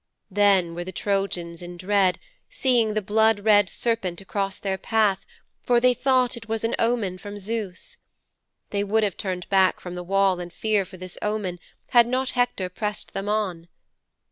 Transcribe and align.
Then 0.31 0.73
were 0.73 0.83
the 0.83 0.91
Trojans 0.91 1.61
in 1.61 1.77
dread, 1.77 2.17
seeing 2.49 2.95
the 2.95 3.03
blood 3.03 3.41
red 3.41 3.69
serpent 3.69 4.19
across 4.19 4.57
their 4.57 4.79
path, 4.79 5.27
for 5.61 5.79
they 5.79 5.93
thought 5.93 6.35
it 6.35 6.49
was 6.49 6.63
an 6.63 6.73
omen 6.79 7.19
from 7.19 7.37
Zeus. 7.37 7.97
They 8.71 8.83
would 8.83 9.03
have 9.03 9.15
turned 9.15 9.47
back 9.49 9.79
from 9.79 9.93
the 9.93 10.01
wall 10.01 10.39
in 10.39 10.49
fear 10.49 10.85
for 10.85 10.97
this 10.97 11.19
omen 11.21 11.59
had 11.91 12.07
not 12.07 12.31
Hector 12.31 12.67
pressed 12.67 13.13
them 13.13 13.29
on. 13.29 13.67